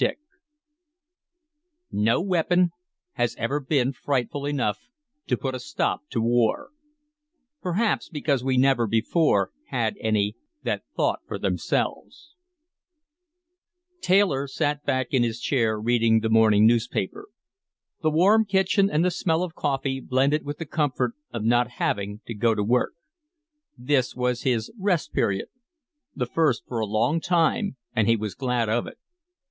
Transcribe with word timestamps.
DICK 0.00 0.16
Illustrated 1.92 1.92
by 1.92 1.98
EMSH 1.98 2.06
_No 2.06 2.26
weapon 2.26 2.70
has 3.16 3.36
ever 3.36 3.60
been 3.60 3.92
frightful 3.92 4.46
enough 4.46 4.88
to 5.26 5.36
put 5.36 5.54
a 5.54 5.60
stop 5.60 6.08
to 6.08 6.22
war 6.22 6.70
perhaps 7.60 8.08
because 8.08 8.42
we 8.42 8.56
never 8.56 8.86
before 8.86 9.50
had 9.66 9.96
any 10.00 10.36
that 10.62 10.84
thought 10.96 11.20
for 11.28 11.38
themselves!_ 11.38 12.32
Taylor 14.00 14.48
sat 14.48 14.82
back 14.86 15.08
in 15.10 15.22
his 15.22 15.38
chair 15.38 15.78
reading 15.78 16.20
the 16.20 16.30
morning 16.30 16.66
newspaper. 16.66 17.28
The 18.02 18.08
warm 18.10 18.46
kitchen 18.46 18.88
and 18.88 19.04
the 19.04 19.10
smell 19.10 19.42
of 19.42 19.54
coffee 19.54 20.00
blended 20.00 20.46
with 20.46 20.56
the 20.56 20.64
comfort 20.64 21.12
of 21.30 21.44
not 21.44 21.72
having 21.72 22.22
to 22.26 22.32
go 22.32 22.54
to 22.54 22.64
work. 22.64 22.94
This 23.76 24.16
was 24.16 24.44
his 24.44 24.72
Rest 24.78 25.12
Period, 25.12 25.48
the 26.16 26.24
first 26.24 26.62
for 26.66 26.78
a 26.80 26.86
long 26.86 27.20
time, 27.20 27.76
and 27.94 28.08
he 28.08 28.16
was 28.16 28.34
glad 28.34 28.70
of 28.70 28.86
it. 28.86 28.96